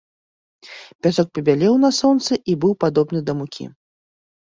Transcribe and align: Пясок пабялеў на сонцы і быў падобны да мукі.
Пясок 1.07 1.27
пабялеў 1.37 1.75
на 1.83 1.89
сонцы 1.97 2.33
і 2.53 2.55
быў 2.65 2.73
падобны 2.85 3.19
да 3.29 3.37
мукі. 3.43 3.65